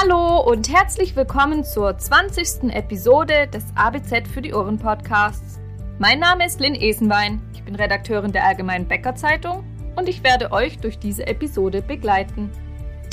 Hallo 0.00 0.40
und 0.40 0.72
herzlich 0.72 1.14
willkommen 1.14 1.62
zur 1.62 1.98
20. 1.98 2.72
Episode 2.72 3.48
des 3.48 3.64
ABZ 3.74 4.28
für 4.32 4.40
die 4.40 4.54
Ohren 4.54 4.78
Podcasts. 4.78 5.58
Mein 5.98 6.20
Name 6.20 6.46
ist 6.46 6.58
Lynn 6.58 6.74
Esenwein, 6.74 7.42
ich 7.52 7.62
bin 7.64 7.74
Redakteurin 7.74 8.32
der 8.32 8.46
Allgemeinen 8.46 8.88
Bäcker 8.88 9.14
Zeitung 9.14 9.62
und 9.96 10.08
ich 10.08 10.24
werde 10.24 10.52
euch 10.52 10.78
durch 10.78 10.98
diese 10.98 11.26
Episode 11.26 11.82
begleiten. 11.82 12.50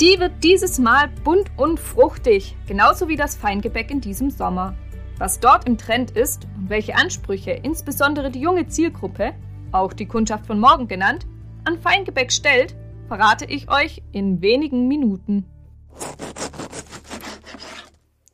Die 0.00 0.18
wird 0.18 0.42
dieses 0.42 0.78
Mal 0.78 1.10
bunt 1.24 1.50
und 1.58 1.78
fruchtig, 1.78 2.56
genauso 2.66 3.08
wie 3.08 3.16
das 3.16 3.36
Feingebäck 3.36 3.90
in 3.90 4.00
diesem 4.00 4.30
Sommer. 4.30 4.74
Was 5.18 5.40
dort 5.40 5.68
im 5.68 5.76
Trend 5.76 6.12
ist 6.12 6.46
und 6.56 6.70
welche 6.70 6.94
Ansprüche 6.94 7.50
insbesondere 7.50 8.30
die 8.30 8.40
junge 8.40 8.66
Zielgruppe, 8.66 9.34
auch 9.72 9.92
die 9.92 10.06
Kundschaft 10.06 10.46
von 10.46 10.58
morgen 10.58 10.88
genannt, 10.88 11.26
an 11.64 11.78
Feingebäck 11.78 12.32
stellt, 12.32 12.74
verrate 13.08 13.44
ich 13.44 13.70
euch 13.70 14.02
in 14.12 14.40
wenigen 14.40 14.88
Minuten. 14.88 15.44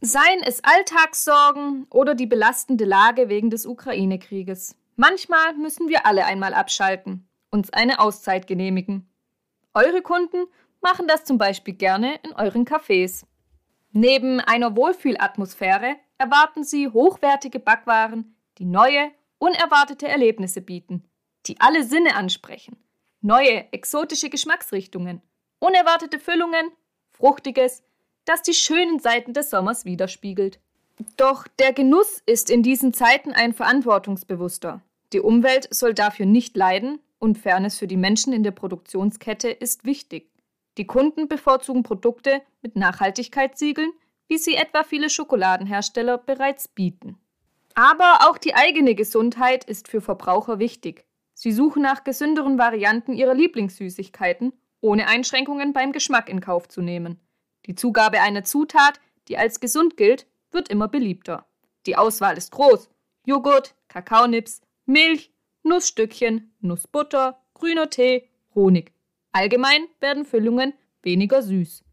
Seien 0.06 0.42
es 0.42 0.62
Alltagssorgen 0.62 1.86
oder 1.88 2.14
die 2.14 2.26
belastende 2.26 2.84
Lage 2.84 3.30
wegen 3.30 3.48
des 3.48 3.64
Ukraine-Krieges. 3.64 4.76
Manchmal 4.96 5.54
müssen 5.54 5.88
wir 5.88 6.04
alle 6.04 6.26
einmal 6.26 6.52
abschalten, 6.52 7.26
uns 7.50 7.72
eine 7.72 8.00
Auszeit 8.00 8.46
genehmigen. 8.46 9.08
Eure 9.72 10.02
Kunden 10.02 10.44
machen 10.82 11.08
das 11.08 11.24
zum 11.24 11.38
Beispiel 11.38 11.72
gerne 11.72 12.20
in 12.22 12.34
euren 12.34 12.66
Cafés. 12.66 13.24
Neben 13.92 14.40
einer 14.40 14.76
Wohlfühlatmosphäre 14.76 15.96
erwarten 16.18 16.64
sie 16.64 16.88
hochwertige 16.88 17.58
Backwaren, 17.58 18.36
die 18.58 18.66
neue, 18.66 19.10
unerwartete 19.38 20.06
Erlebnisse 20.06 20.60
bieten, 20.60 21.08
die 21.46 21.62
alle 21.62 21.82
Sinne 21.82 22.14
ansprechen, 22.14 22.76
neue, 23.22 23.72
exotische 23.72 24.28
Geschmacksrichtungen, 24.28 25.22
unerwartete 25.60 26.18
Füllungen, 26.18 26.72
fruchtiges, 27.08 27.82
das 28.24 28.42
die 28.42 28.54
schönen 28.54 28.98
Seiten 28.98 29.32
des 29.32 29.50
Sommers 29.50 29.84
widerspiegelt. 29.84 30.58
Doch 31.16 31.46
der 31.58 31.72
Genuss 31.72 32.22
ist 32.26 32.50
in 32.50 32.62
diesen 32.62 32.92
Zeiten 32.92 33.32
ein 33.32 33.52
verantwortungsbewusster. 33.52 34.80
Die 35.12 35.20
Umwelt 35.20 35.68
soll 35.70 35.94
dafür 35.94 36.26
nicht 36.26 36.56
leiden 36.56 37.00
und 37.18 37.38
Fairness 37.38 37.78
für 37.78 37.86
die 37.86 37.96
Menschen 37.96 38.32
in 38.32 38.42
der 38.42 38.50
Produktionskette 38.50 39.48
ist 39.48 39.84
wichtig. 39.84 40.30
Die 40.76 40.86
Kunden 40.86 41.28
bevorzugen 41.28 41.82
Produkte 41.82 42.42
mit 42.62 42.76
Nachhaltigkeitssiegeln, 42.76 43.92
wie 44.28 44.38
sie 44.38 44.54
etwa 44.54 44.82
viele 44.82 45.10
Schokoladenhersteller 45.10 46.18
bereits 46.18 46.68
bieten. 46.68 47.18
Aber 47.74 48.28
auch 48.28 48.38
die 48.38 48.54
eigene 48.54 48.94
Gesundheit 48.94 49.64
ist 49.64 49.88
für 49.88 50.00
Verbraucher 50.00 50.58
wichtig. 50.58 51.04
Sie 51.34 51.52
suchen 51.52 51.82
nach 51.82 52.04
gesünderen 52.04 52.58
Varianten 52.58 53.12
ihrer 53.12 53.34
Lieblingssüßigkeiten, 53.34 54.52
ohne 54.80 55.08
Einschränkungen 55.08 55.72
beim 55.72 55.92
Geschmack 55.92 56.28
in 56.28 56.40
Kauf 56.40 56.68
zu 56.68 56.80
nehmen. 56.80 57.18
Die 57.66 57.74
Zugabe 57.74 58.20
einer 58.20 58.44
Zutat, 58.44 59.00
die 59.28 59.38
als 59.38 59.60
gesund 59.60 59.96
gilt, 59.96 60.26
wird 60.50 60.68
immer 60.68 60.88
beliebter. 60.88 61.46
Die 61.86 61.96
Auswahl 61.96 62.36
ist 62.36 62.52
groß. 62.52 62.90
Joghurt, 63.26 63.74
Kakaonips, 63.88 64.60
Milch, 64.86 65.32
Nussstückchen, 65.62 66.54
Nussbutter, 66.60 67.40
grüner 67.54 67.88
Tee, 67.88 68.28
Honig. 68.54 68.92
Allgemein 69.32 69.86
werden 70.00 70.24
Füllungen 70.24 70.74
weniger 71.02 71.42
süß. 71.42 71.84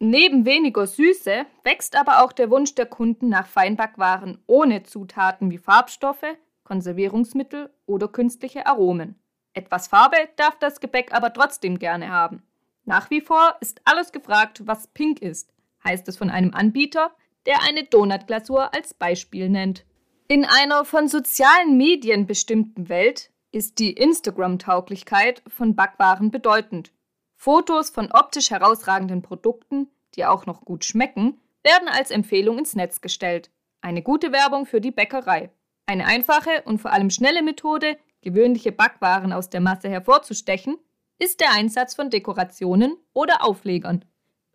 Neben 0.00 0.44
weniger 0.44 0.86
Süße 0.86 1.44
wächst 1.64 1.96
aber 1.96 2.22
auch 2.22 2.32
der 2.32 2.50
Wunsch 2.50 2.74
der 2.74 2.86
Kunden 2.86 3.28
nach 3.28 3.46
Feinbackwaren 3.46 4.38
ohne 4.46 4.84
Zutaten 4.84 5.50
wie 5.50 5.58
Farbstoffe, 5.58 6.36
Konservierungsmittel 6.62 7.70
oder 7.86 8.08
künstliche 8.08 8.66
Aromen. 8.66 9.16
Etwas 9.54 9.88
Farbe 9.88 10.16
darf 10.36 10.58
das 10.58 10.80
Gebäck 10.80 11.12
aber 11.12 11.32
trotzdem 11.32 11.78
gerne 11.78 12.10
haben. 12.10 12.42
Nach 12.88 13.10
wie 13.10 13.20
vor 13.20 13.54
ist 13.60 13.82
alles 13.84 14.12
gefragt, 14.12 14.62
was 14.64 14.86
pink 14.86 15.20
ist, 15.20 15.52
heißt 15.84 16.08
es 16.08 16.16
von 16.16 16.30
einem 16.30 16.54
Anbieter, 16.54 17.14
der 17.44 17.62
eine 17.62 17.84
Donutglasur 17.84 18.72
als 18.72 18.94
Beispiel 18.94 19.50
nennt. 19.50 19.84
In 20.26 20.46
einer 20.46 20.86
von 20.86 21.06
sozialen 21.06 21.76
Medien 21.76 22.26
bestimmten 22.26 22.88
Welt 22.88 23.30
ist 23.52 23.78
die 23.78 23.92
Instagram-Tauglichkeit 23.92 25.42
von 25.48 25.76
Backwaren 25.76 26.30
bedeutend. 26.30 26.90
Fotos 27.36 27.90
von 27.90 28.10
optisch 28.10 28.50
herausragenden 28.50 29.20
Produkten, 29.20 29.88
die 30.14 30.24
auch 30.24 30.46
noch 30.46 30.62
gut 30.62 30.86
schmecken, 30.86 31.38
werden 31.62 31.88
als 31.88 32.10
Empfehlung 32.10 32.58
ins 32.58 32.74
Netz 32.74 33.02
gestellt. 33.02 33.50
Eine 33.82 34.00
gute 34.00 34.32
Werbung 34.32 34.64
für 34.64 34.80
die 34.80 34.92
Bäckerei. 34.92 35.50
Eine 35.84 36.06
einfache 36.06 36.62
und 36.64 36.78
vor 36.78 36.94
allem 36.94 37.10
schnelle 37.10 37.42
Methode, 37.42 37.98
gewöhnliche 38.22 38.72
Backwaren 38.72 39.34
aus 39.34 39.50
der 39.50 39.60
Masse 39.60 39.90
hervorzustechen, 39.90 40.78
ist 41.18 41.40
der 41.40 41.52
Einsatz 41.52 41.94
von 41.94 42.10
Dekorationen 42.10 42.96
oder 43.12 43.44
Auflegern, 43.44 44.04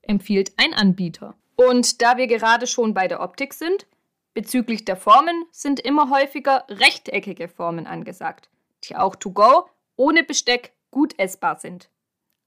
empfiehlt 0.01 0.53
ein 0.57 0.73
Anbieter. 0.73 1.35
Und 1.55 2.01
da 2.01 2.17
wir 2.17 2.27
gerade 2.27 2.67
schon 2.67 2.93
bei 2.93 3.07
der 3.07 3.21
Optik 3.21 3.53
sind, 3.53 3.85
bezüglich 4.33 4.85
der 4.85 4.97
Formen 4.97 5.45
sind 5.51 5.79
immer 5.79 6.09
häufiger 6.09 6.65
rechteckige 6.69 7.47
Formen 7.47 7.85
angesagt, 7.85 8.49
die 8.83 8.95
auch 8.95 9.15
to 9.15 9.31
go 9.31 9.67
ohne 9.95 10.23
Besteck 10.23 10.73
gut 10.91 11.17
essbar 11.19 11.59
sind. 11.59 11.89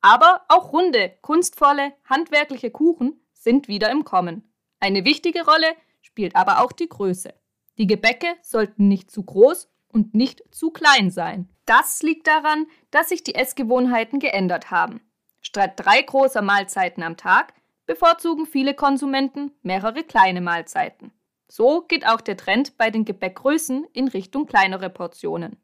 Aber 0.01 0.43
auch 0.49 0.73
runde, 0.73 1.13
kunstvolle, 1.21 1.93
handwerkliche 2.05 2.71
Kuchen 2.71 3.21
sind 3.33 3.69
wieder 3.69 3.91
im 3.91 4.05
Kommen. 4.05 4.53
Eine 4.81 5.05
wichtige 5.05 5.45
Rolle 5.45 5.75
spielt 6.03 6.37
aber 6.37 6.63
auch 6.63 6.73
die 6.73 6.89
Größe. 6.89 7.35
Die 7.79 7.87
Gebäcke 7.87 8.29
sollten 8.43 8.89
nicht 8.89 9.11
zu 9.11 9.23
groß 9.23 9.69
und 9.97 10.15
nicht 10.15 10.43
zu 10.55 10.71
klein 10.71 11.11
sein. 11.11 11.49
Das 11.65 12.03
liegt 12.03 12.27
daran, 12.27 12.67
dass 12.91 13.09
sich 13.09 13.25
die 13.25 13.35
Essgewohnheiten 13.35 14.21
geändert 14.21 14.71
haben. 14.71 15.01
Statt 15.41 15.73
drei 15.77 16.03
großer 16.03 16.43
Mahlzeiten 16.43 17.03
am 17.03 17.17
Tag 17.17 17.55
bevorzugen 17.87 18.45
viele 18.45 18.75
Konsumenten 18.75 19.53
mehrere 19.63 20.05
kleine 20.05 20.43
Mahlzeiten. 20.43 21.13
So 21.49 21.81
geht 21.81 22.07
auch 22.07 22.21
der 22.21 22.37
Trend 22.37 22.77
bei 22.77 22.91
den 22.91 23.07
Gebäckgrößen 23.07 23.87
in 23.95 24.09
Richtung 24.09 24.47
kleinere 24.47 24.91
Portionen. 24.91 25.57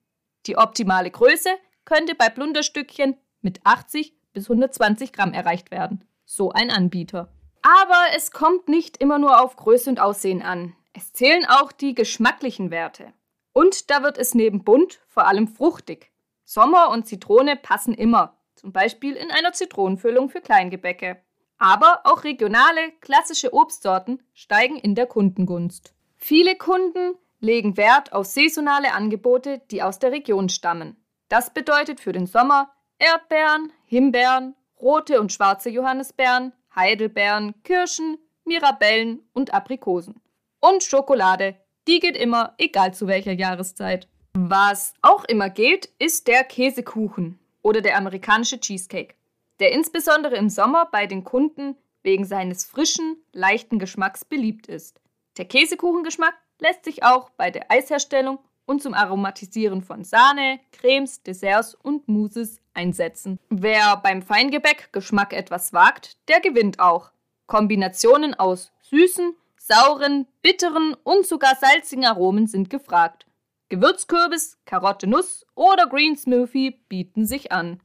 Die 0.47 0.57
optimale 0.57 1.11
Größe 1.11 1.51
könnte 1.85 2.15
bei 2.15 2.31
Plunderstückchen 2.31 3.19
mit 3.43 3.61
80 3.65 4.15
bis 4.33 4.49
120 4.49 5.13
Gramm 5.13 5.35
erreicht 5.35 5.71
werden. 5.71 6.09
So 6.25 6.53
ein 6.53 6.71
Anbieter. 6.71 7.29
Aber 7.61 8.17
es 8.17 8.31
kommt 8.31 8.69
nicht 8.69 8.97
immer 8.97 9.19
nur 9.19 9.43
auf 9.43 9.57
Größe 9.57 9.91
und 9.91 10.01
Aussehen 10.01 10.41
an. 10.41 10.75
Es 10.95 11.13
zählen 11.13 11.45
auch 11.47 11.71
die 11.71 11.95
geschmacklichen 11.95 12.71
Werte. 12.71 13.13
Und 13.53 13.91
da 13.91 14.03
wird 14.03 14.19
es 14.19 14.35
neben 14.35 14.65
bunt 14.65 15.01
vor 15.09 15.27
allem 15.27 15.49
fruchtig. 15.49 16.11
Sommer 16.45 16.91
und 16.91 17.07
Zitrone 17.07 17.57
passen 17.57 17.95
immer, 17.95 18.39
zum 18.55 18.73
Beispiel 18.73 19.15
in 19.15 19.31
einer 19.31 19.53
Zitronenfüllung 19.53 20.29
für 20.29 20.41
Kleingebäcke. 20.41 21.23
Aber 21.59 22.01
auch 22.05 22.25
regionale, 22.25 22.93
klassische 23.01 23.55
Obstsorten 23.55 24.23
steigen 24.35 24.77
in 24.77 24.95
der 24.95 25.07
Kundengunst. 25.07 25.95
Viele 26.17 26.57
Kunden 26.57 27.15
legen 27.41 27.77
Wert 27.77 28.13
auf 28.13 28.27
saisonale 28.27 28.93
Angebote, 28.93 29.61
die 29.71 29.83
aus 29.83 29.99
der 29.99 30.13
Region 30.13 30.49
stammen. 30.49 30.97
Das 31.29 31.53
bedeutet 31.53 32.01
für 32.01 32.13
den 32.13 32.27
Sommer 32.27 32.73
Erdbeeren, 32.99 33.73
Himbeeren, 33.87 34.55
rote 34.81 35.21
und 35.21 35.33
schwarze 35.33 35.71
Johannisbeeren, 35.71 36.53
Heidelbeeren, 36.75 37.55
Kirschen, 37.65 38.19
Mirabellen 38.45 39.29
und 39.33 39.53
Aprikosen. 39.53 40.21
Und 40.61 40.85
Schokolade, 40.85 41.57
die 41.89 42.01
geht 42.01 42.17
immer, 42.17 42.55
egal 42.59 42.95
zu 42.95 43.07
welcher 43.07 43.33
Jahreszeit. 43.33 44.09
Was 44.35 44.95
auch 45.03 45.25
immer 45.25 45.51
geht, 45.51 45.91
ist 45.99 46.27
der 46.27 46.45
Käsekuchen 46.45 47.39
oder 47.61 47.81
der 47.81 47.97
amerikanische 47.97 48.61
Cheesecake, 48.61 49.15
der 49.61 49.73
insbesondere 49.73 50.37
im 50.37 50.49
Sommer 50.49 50.89
bei 50.91 51.07
den 51.07 51.25
Kunden 51.25 51.77
wegen 52.03 52.25
seines 52.25 52.65
frischen, 52.65 53.17
leichten 53.33 53.79
Geschmacks 53.79 54.25
beliebt 54.25 54.67
ist. 54.67 55.01
Der 55.37 55.45
Käsekuchengeschmack 55.45 56.35
lässt 56.61 56.85
sich 56.85 57.03
auch 57.05 57.31
bei 57.31 57.51
der 57.51 57.71
Eisherstellung 57.71 58.39
und 58.65 58.83
zum 58.83 58.95
Aromatisieren 58.95 59.83
von 59.83 60.05
Sahne, 60.05 60.61
Cremes, 60.73 61.23
Desserts 61.23 61.75
und 61.75 62.09
Mousses 62.09 62.61
einsetzen. 62.75 63.39
Wer 63.51 63.97
beim 63.97 64.23
Feingebäck 64.23 64.93
Geschmack 64.93 65.33
etwas 65.33 65.73
wagt, 65.73 66.17
der 66.29 66.41
gewinnt 66.41 66.81
auch. 66.81 67.13
Kombinationen 67.47 68.35
aus 68.35 68.73
süßen, 68.83 69.35
sauren, 69.67 70.27
bitteren 70.43 70.95
und 71.05 71.27
sogar 71.27 71.55
salzigen 71.57 72.05
Aromen 72.05 72.47
sind 72.47 72.69
gefragt. 72.69 73.27
Gewürzkürbis, 73.69 74.59
Karotte 74.67 75.07
Nuss 75.07 75.47
oder 75.55 75.87
Green 75.87 76.17
Smoothie 76.17 76.73
bieten 76.89 77.27
sich 77.27 77.53
an. 77.53 77.81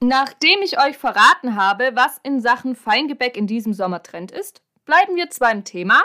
Nachdem 0.00 0.60
ich 0.62 0.78
euch 0.78 0.98
verraten 0.98 1.56
habe, 1.56 1.92
was 1.94 2.18
in 2.22 2.40
Sachen 2.40 2.76
Feingebäck 2.76 3.36
in 3.36 3.46
diesem 3.46 3.72
Sommer 3.72 4.02
Trend 4.02 4.30
ist, 4.32 4.60
bleiben 4.84 5.16
wir 5.16 5.30
zwar 5.30 5.52
im 5.52 5.64
Thema, 5.64 6.02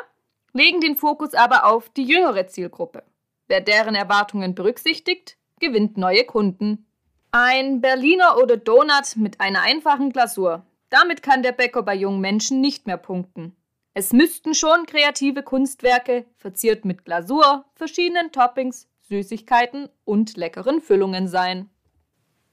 legen 0.53 0.79
den 0.79 0.95
Fokus 0.95 1.33
aber 1.33 1.65
auf 1.65 1.89
die 1.89 2.05
jüngere 2.05 2.47
Zielgruppe. 2.47 3.03
Wer 3.47 3.61
deren 3.61 3.95
Erwartungen 3.95 4.55
berücksichtigt, 4.55 5.37
gewinnt 5.59 5.97
neue 5.97 6.23
Kunden. 6.23 6.85
Ein 7.31 7.81
Berliner 7.81 8.37
oder 8.37 8.57
Donut 8.57 9.15
mit 9.17 9.41
einer 9.41 9.61
einfachen 9.61 10.11
Glasur 10.11 10.65
damit 10.91 11.23
kann 11.23 11.41
der 11.41 11.53
Bäcker 11.53 11.81
bei 11.81 11.95
jungen 11.95 12.21
Menschen 12.21 12.61
nicht 12.61 12.85
mehr 12.85 12.97
punkten. 12.97 13.55
Es 13.93 14.13
müssten 14.13 14.53
schon 14.53 14.85
kreative 14.85 15.41
Kunstwerke, 15.41 16.25
verziert 16.37 16.85
mit 16.85 17.03
Glasur, 17.03 17.65
verschiedenen 17.73 18.31
Toppings, 18.31 18.87
Süßigkeiten 19.01 19.89
und 20.05 20.37
leckeren 20.37 20.81
Füllungen 20.81 21.27
sein. 21.27 21.69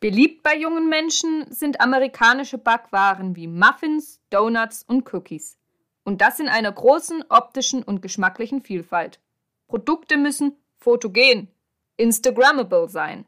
Beliebt 0.01 0.43
bei 0.43 0.57
jungen 0.57 0.89
Menschen 0.89 1.53
sind 1.53 1.81
amerikanische 1.81 2.59
Backwaren 2.59 3.37
wie 3.37 3.49
Muffins, 3.49 4.21
Donuts 4.31 4.85
und 4.85 5.13
Cookies. 5.13 5.59
Und 6.05 6.21
das 6.21 6.41
in 6.41 6.49
einer 6.49 6.73
großen 6.73 7.25
optischen 7.29 7.83
und 7.83 8.01
geschmacklichen 8.01 8.63
Vielfalt. 8.63 9.21
Produkte 9.67 10.17
müssen 10.17 10.57
fotogen, 10.79 11.49
Instagrammable 11.97 12.89
sein. 12.89 13.27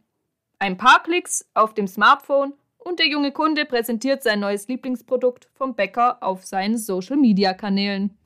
Ein 0.58 0.76
paar 0.76 1.02
Klicks 1.02 1.48
auf 1.54 1.74
dem 1.74 1.88
Smartphone 1.88 2.54
und 2.80 2.98
der 2.98 3.08
junge 3.08 3.32
Kunde 3.32 3.64
präsentiert 3.64 4.22
sein 4.22 4.40
neues 4.40 4.68
Lieblingsprodukt 4.68 5.48
vom 5.54 5.74
Bäcker 5.74 6.22
auf 6.22 6.44
seinen 6.44 6.78
Social-Media-Kanälen. 6.78 8.16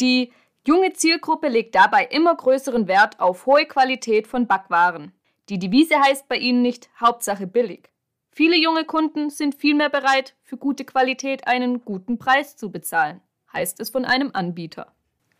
Die 0.00 0.32
junge 0.66 0.92
Zielgruppe 0.92 1.48
legt 1.48 1.74
dabei 1.74 2.04
immer 2.04 2.34
größeren 2.34 2.88
Wert 2.88 3.20
auf 3.20 3.46
hohe 3.46 3.66
Qualität 3.66 4.26
von 4.26 4.46
Backwaren. 4.46 5.12
Die 5.48 5.58
Devise 5.58 6.00
heißt 6.00 6.28
bei 6.28 6.36
ihnen 6.36 6.62
nicht 6.62 6.90
Hauptsache 7.00 7.46
billig. 7.46 7.90
Viele 8.30 8.56
junge 8.56 8.84
Kunden 8.84 9.28
sind 9.28 9.54
vielmehr 9.54 9.90
bereit, 9.90 10.34
für 10.42 10.56
gute 10.56 10.84
Qualität 10.84 11.46
einen 11.46 11.84
guten 11.84 12.18
Preis 12.18 12.56
zu 12.56 12.70
bezahlen, 12.70 13.20
heißt 13.52 13.78
es 13.80 13.90
von 13.90 14.04
einem 14.04 14.30
Anbieter. 14.32 14.92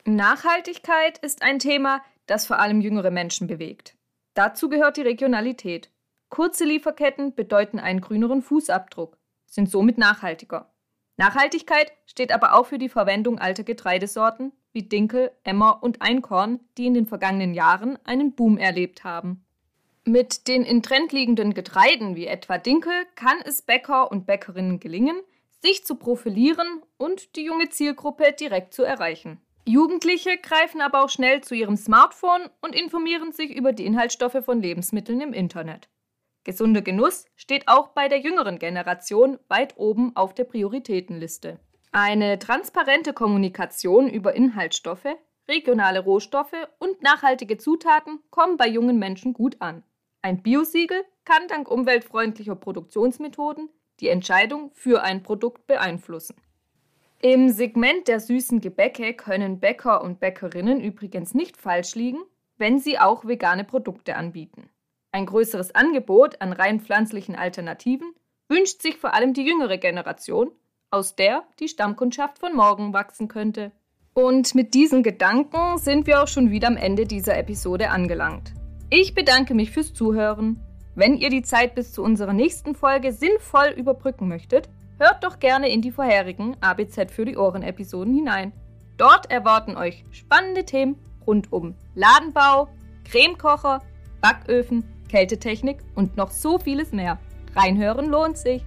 Nachhaltigkeit 0.05 1.19
ist 1.19 1.43
ein 1.43 1.59
Thema, 1.59 2.03
das 2.27 2.47
vor 2.47 2.59
allem 2.59 2.81
jüngere 2.81 3.11
Menschen 3.11 3.47
bewegt. 3.47 3.97
Dazu 4.35 4.69
gehört 4.69 4.97
die 4.97 5.03
Regionalität. 5.03 5.91
Kurze 6.33 6.65
Lieferketten 6.65 7.35
bedeuten 7.35 7.79
einen 7.79 8.01
grüneren 8.01 8.41
Fußabdruck, 8.41 9.19
sind 9.45 9.71
somit 9.71 9.99
nachhaltiger. 9.99 10.73
Nachhaltigkeit 11.19 11.93
steht 12.07 12.33
aber 12.33 12.55
auch 12.55 12.65
für 12.65 12.79
die 12.79 12.89
Verwendung 12.89 13.39
alter 13.39 13.65
Getreidesorten 13.65 14.51
wie 14.73 14.85
Dinkel, 14.85 15.31
Emmer 15.45 15.83
und 15.83 16.01
Einkorn, 16.01 16.61
die 16.79 16.87
in 16.87 16.95
den 16.95 17.05
vergangenen 17.05 17.53
Jahren 17.53 17.99
einen 18.05 18.33
Boom 18.33 18.57
erlebt 18.57 19.05
haben. 19.05 19.45
Mit 20.07 20.49
den 20.49 20.63
in 20.63 20.83
Trend 20.83 21.13
liegenden 21.13 21.53
Getreiden 21.53 22.17
wie 22.17 22.27
etwa 22.27 22.57
Dinkel 22.57 22.95
kann 23.15 23.37
es 23.45 23.61
Bäcker 23.61 24.11
und 24.11 24.27
Bäckerinnen 24.27 24.81
gelingen, 24.81 25.21
sich 25.61 25.85
zu 25.85 25.97
profilieren 25.97 26.81
und 26.97 27.37
die 27.37 27.45
junge 27.45 27.69
Zielgruppe 27.69 28.33
direkt 28.33 28.73
zu 28.73 28.85
erreichen. 28.85 29.39
Jugendliche 29.67 30.39
greifen 30.39 30.81
aber 30.81 31.05
auch 31.05 31.11
schnell 31.11 31.43
zu 31.43 31.55
ihrem 31.55 31.77
Smartphone 31.77 32.49
und 32.63 32.75
informieren 32.75 33.33
sich 33.33 33.55
über 33.55 33.73
die 33.75 33.85
Inhaltsstoffe 33.85 34.43
von 34.43 34.63
Lebensmitteln 34.63 35.21
im 35.21 35.35
Internet. 35.35 35.91
Gesunder 36.45 36.83
Genuss 36.83 37.27
steht 37.37 37.69
auch 37.69 37.89
bei 37.89 38.09
der 38.09 38.21
jüngeren 38.21 38.59
Generation 38.59 39.39
weit 39.49 39.75
oben 39.77 40.17
auf 40.17 40.35
der 40.35 40.45
Prioritätenliste. 40.45 41.61
Eine 41.93 42.39
transparente 42.39 43.13
Kommunikation 43.13 44.09
über 44.09 44.35
Inhaltsstoffe, 44.35 45.17
regionale 45.49 46.01
Rohstoffe 46.01 46.69
und 46.79 47.03
nachhaltige 47.03 47.59
Zutaten 47.59 48.21
kommen 48.31 48.57
bei 48.57 48.67
jungen 48.67 48.99
Menschen 48.99 49.35
gut 49.35 49.57
an. 49.61 49.83
Ein 50.21 50.43
Biosiegel 50.43 51.05
kann 51.25 51.49
dank 51.49 51.71
umweltfreundlicher 51.71 52.57
Produktionsmethoden 52.57 53.69
die 54.01 54.09
Entscheidung 54.09 54.73
für 54.75 55.03
ein 55.03 55.23
Produkt 55.23 55.67
beeinflussen. 55.67 56.35
Im 57.21 57.51
Segment 57.51 58.09
der 58.09 58.19
süßen 58.19 58.61
Gebäcke 58.61 59.15
können 59.15 59.61
Bäcker 59.61 60.03
und 60.03 60.19
Bäckerinnen 60.19 60.81
übrigens 60.81 61.35
nicht 61.35 61.57
falsch 61.57 61.95
liegen, 61.95 62.19
wenn 62.57 62.81
sie 62.81 62.99
auch 62.99 63.25
vegane 63.25 63.63
Produkte 63.63 64.17
anbieten. 64.17 64.72
Ein 65.15 65.27
größeres 65.27 65.75
Angebot 65.75 66.41
an 66.41 66.55
rein 66.55 66.81
pflanzlichen 66.81 67.37
Alternativen 67.37 68.15
wünscht 68.49 68.81
sich 68.81 68.97
vor 68.97 69.13
allem 69.13 69.35
die 69.35 69.45
jüngere 69.45 69.77
Generation, 69.77 70.51
aus 70.91 71.17
der 71.17 71.43
die 71.61 71.69
Stammkundschaft 71.69 72.39
von 72.39 72.57
morgen 72.57 72.95
wachsen 72.95 73.29
könnte. 73.29 73.73
Und 74.15 74.55
mit 74.55 74.73
diesen 74.73 75.03
Gedanken 75.03 75.77
sind 75.77 76.07
wir 76.07 76.23
auch 76.23 76.29
schon 76.29 76.51
wieder 76.51 76.69
am 76.69 76.79
Ende 76.79 77.07
dieser 77.07 77.37
Episode 77.37 77.91
angelangt. 77.91 78.55
Ich 78.89 79.15
bedanke 79.15 79.53
mich 79.53 79.71
fürs 79.71 79.93
Zuhören. 79.93 80.61
Wenn 80.95 81.19
ihr 81.19 81.29
die 81.29 81.43
Zeit 81.43 81.75
bis 81.75 81.93
zu 81.93 82.03
unserer 82.03 82.33
nächsten 82.33 82.75
Folge 82.75 83.13
sinnvoll 83.13 83.69
überbrücken 83.77 84.29
möchtet, 84.29 84.71
hört 84.99 85.25
doch 85.25 85.39
gerne 85.41 85.71
in 85.71 85.83
die 85.83 85.93
vorherigen 85.93 86.57
ABZ 86.63 87.11
für 87.11 87.27
die 87.27 87.37
Ohren 87.37 87.63
Episoden 87.63 88.15
hinein. 88.15 88.53
Dort 88.97 89.31
erwarten 89.31 89.77
euch 89.77 90.05
spannende 90.11 90.65
Themen 90.65 90.97
rund 91.27 91.53
um 91.53 91.75
Ladenbau, 91.95 92.69
Cremekocher, 93.05 93.83
Backöfen, 94.21 94.85
Kältetechnik 95.13 95.77
und 95.95 96.17
noch 96.17 96.31
so 96.31 96.59
vieles 96.59 96.91
mehr. 96.93 97.19
Reinhören 97.55 98.07
lohnt 98.07 98.39
sich. 98.39 98.65